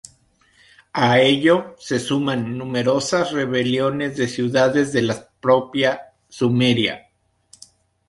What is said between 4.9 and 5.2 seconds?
de